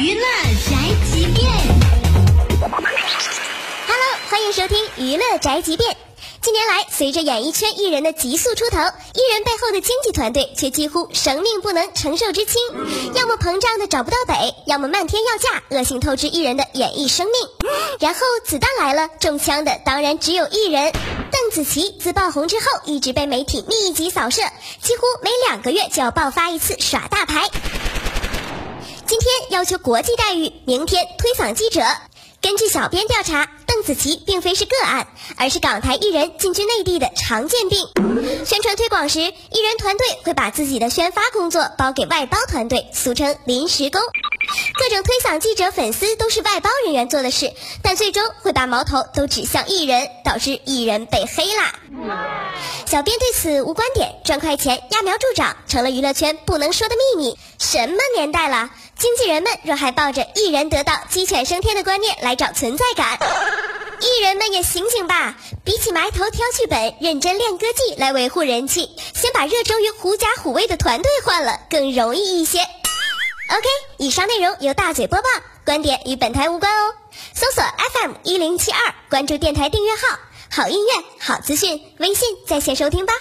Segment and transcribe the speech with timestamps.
[0.00, 0.22] 娱乐
[0.66, 0.76] 宅
[1.12, 1.46] 急便。
[3.86, 5.94] Hello，欢迎收听娱乐宅急便。
[6.40, 12.54] 近年来，随着演艺圈艺人的急速出头，艺人背后的经纪团队却几乎生命不能承受之轻，
[13.14, 17.34] 要么膨胀的找不到北，要么漫天要价，恶性透支艺人的演艺生命。
[18.00, 20.94] 然后子弹来了，中枪的当然只有艺人。
[21.30, 24.40] 邓紫棋自爆红之后，一直被媒体密集扫射，
[24.80, 27.50] 几乎每两个月就要爆发一次耍大牌。
[29.30, 31.80] 天要求国际待遇，明天推搡记者。
[32.42, 37.86] 根据小编调查，邓紫棋并非是个案，而是港台艺人进军内地的常见病。
[38.44, 44.00] 宣传推广时，艺人团队会把自己的宣发工作包给外包团队，俗称临时工。
[44.80, 47.52] 各种推搡记者、粉丝都是外包人员做的事，
[47.82, 51.74] 但最终会把矛头都指向艺人，导致艺人被黑啦。
[52.86, 57.38] 小编对此无观点，赚快钱、揠苗助长成了娱乐圈不能说的秘密。
[57.58, 58.70] 什么年代了？
[58.98, 63.18] 经纪人们若还抱着艺人得道鸡犬升天的观念来找存在感，
[64.00, 65.36] 艺人们也醒醒吧！
[65.62, 72.60] 比起埋头挑剧本、认真练歌技来维护人气，先把热衷于狐假虎威的团队换了更容易一些。
[73.50, 73.66] OK，
[73.98, 75.24] 以上内容由大嘴播报，
[75.64, 76.94] 观点与本台无关哦。
[77.34, 80.16] 搜索 FM 一零七二，关注电台订阅号，
[80.48, 83.12] 好音乐、好资讯，微信在线收听吧。